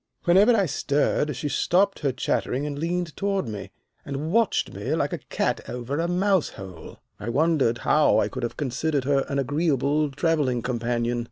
[0.23, 3.69] Whenever I stirred she stopped her chattering and leaned toward me,
[4.03, 6.97] and watched me like a cat over a mouse hole.
[7.19, 11.19] I wondered how I could have considered her an agreeable travelling companion.